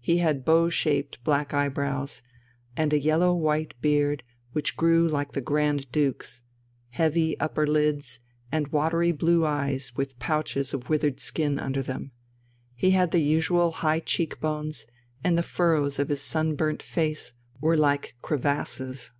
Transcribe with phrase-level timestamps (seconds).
[0.00, 2.22] He had bow shaped black eyebrows,
[2.74, 6.40] and a yellow white beard, which grew like the Grand Duke's,
[6.92, 8.20] heavy upper lids,
[8.50, 12.12] and watery blue eyes with pouches of withered skin under them;
[12.76, 14.86] he had the usual high cheek bones,
[15.22, 19.12] and the furrows of his sun burnt face were like crevasses.